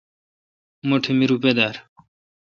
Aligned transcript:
مٹھ 0.87 1.09
می 1.17 1.25
روپہ 1.31 1.51
دار۔ 1.57 1.75